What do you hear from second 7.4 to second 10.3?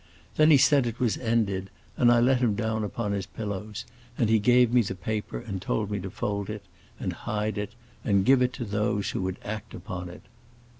it, and give it to those who would act upon it.